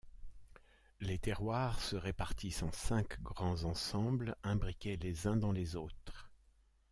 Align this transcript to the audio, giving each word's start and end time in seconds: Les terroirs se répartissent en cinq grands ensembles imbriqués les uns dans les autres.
Les 0.99 1.19
terroirs 1.19 1.79
se 1.79 1.95
répartissent 1.95 2.63
en 2.63 2.71
cinq 2.71 3.21
grands 3.21 3.65
ensembles 3.65 4.35
imbriqués 4.41 4.97
les 4.97 5.27
uns 5.27 5.37
dans 5.37 5.51
les 5.51 5.75
autres. 5.75 6.31